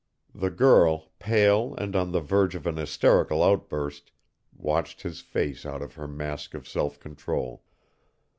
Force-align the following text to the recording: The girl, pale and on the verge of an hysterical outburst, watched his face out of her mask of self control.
The 0.33 0.49
girl, 0.49 1.11
pale 1.19 1.75
and 1.75 1.95
on 1.95 2.11
the 2.11 2.21
verge 2.21 2.55
of 2.55 2.65
an 2.65 2.77
hysterical 2.77 3.43
outburst, 3.43 4.11
watched 4.51 5.03
his 5.03 5.21
face 5.21 5.63
out 5.63 5.83
of 5.83 5.93
her 5.93 6.07
mask 6.07 6.55
of 6.55 6.67
self 6.67 6.99
control. 6.99 7.61